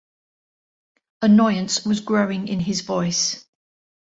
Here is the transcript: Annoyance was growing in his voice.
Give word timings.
Annoyance 1.21 1.85
was 1.85 1.99
growing 1.99 2.47
in 2.47 2.59
his 2.61 2.81
voice. 2.81 3.45